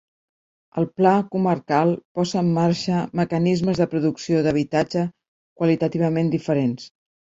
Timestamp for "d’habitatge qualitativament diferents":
4.49-6.91